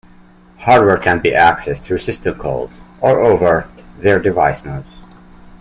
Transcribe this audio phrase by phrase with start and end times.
[0.61, 3.67] Hardware can be accessed through system calls or over
[3.99, 4.87] their device nodes.